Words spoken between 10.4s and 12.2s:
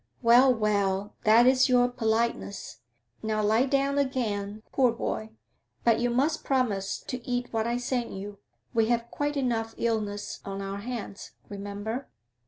on our hands, remember.'